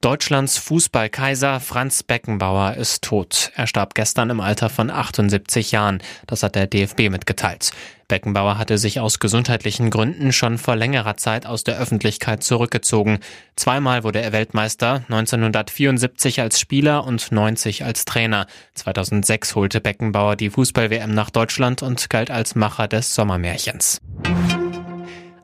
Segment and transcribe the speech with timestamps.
[0.00, 3.52] Deutschlands Fußballkaiser Franz Beckenbauer ist tot.
[3.54, 6.02] Er starb gestern im Alter von 78 Jahren.
[6.26, 7.72] Das hat der DFB mitgeteilt.
[8.08, 13.18] Beckenbauer hatte sich aus gesundheitlichen Gründen schon vor längerer Zeit aus der Öffentlichkeit zurückgezogen.
[13.56, 18.46] Zweimal wurde er Weltmeister, 1974 als Spieler und 90 als Trainer.
[18.76, 24.00] 2006 holte Beckenbauer die Fußball-WM nach Deutschland und galt als Macher des Sommermärchens.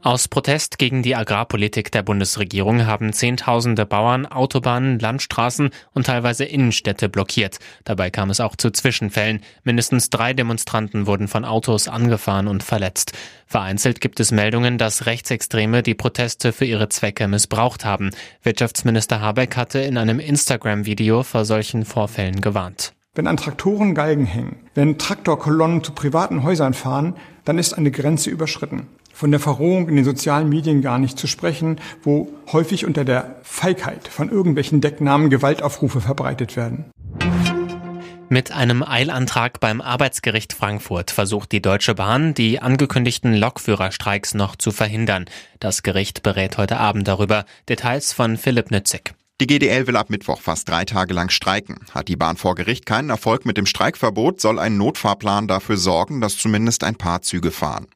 [0.07, 7.09] Aus Protest gegen die Agrarpolitik der Bundesregierung haben Zehntausende Bauern Autobahnen, Landstraßen und teilweise Innenstädte
[7.09, 7.59] blockiert.
[7.83, 9.41] Dabei kam es auch zu Zwischenfällen.
[9.65, 13.15] Mindestens drei Demonstranten wurden von Autos angefahren und verletzt.
[13.49, 18.13] Vereinzelt gibt es Meldungen, dass Rechtsextreme die Proteste für ihre Zwecke missbraucht haben.
[18.45, 22.93] Wirtschaftsminister Habeck hatte in einem Instagram-Video vor solchen Vorfällen gewarnt.
[23.17, 28.31] Wenn an Traktoren Galgen hängen, wenn Traktorkolonnen zu privaten Häusern fahren, dann ist eine Grenze
[28.31, 33.03] überschritten von der Verrohung in den sozialen Medien gar nicht zu sprechen, wo häufig unter
[33.03, 36.85] der Feigheit von irgendwelchen Decknamen Gewaltaufrufe verbreitet werden.
[38.29, 44.71] Mit einem Eilantrag beim Arbeitsgericht Frankfurt versucht die Deutsche Bahn, die angekündigten Lokführerstreiks noch zu
[44.71, 45.25] verhindern.
[45.61, 47.47] Das Gericht berät heute Abend darüber.
[47.71, 49.15] Details von Philipp Nützig.
[49.39, 51.77] Die GDL will ab Mittwoch fast drei Tage lang streiken.
[51.91, 56.23] Hat die Bahn vor Gericht keinen Erfolg mit dem Streikverbot, soll ein Notfahrplan dafür sorgen,
[56.23, 57.87] dass zumindest ein paar Züge fahren.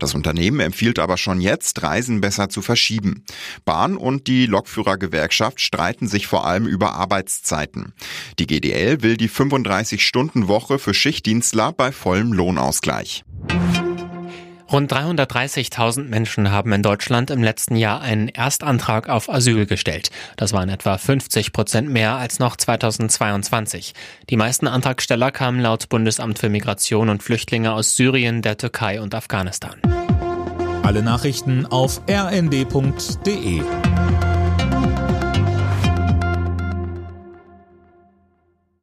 [0.00, 3.24] Das Unternehmen empfiehlt aber schon jetzt, Reisen besser zu verschieben.
[3.64, 7.94] Bahn und die Lokführergewerkschaft streiten sich vor allem über Arbeitszeiten.
[8.38, 13.24] Die GDL will die 35-Stunden-Woche für Schichtdienstler bei vollem Lohnausgleich.
[14.72, 20.10] Rund 330.000 Menschen haben in Deutschland im letzten Jahr einen Erstantrag auf Asyl gestellt.
[20.38, 23.92] Das waren etwa 50 Prozent mehr als noch 2022.
[24.30, 29.14] Die meisten Antragsteller kamen laut Bundesamt für Migration und Flüchtlinge aus Syrien, der Türkei und
[29.14, 29.76] Afghanistan.
[30.82, 33.60] Alle Nachrichten auf rnd.de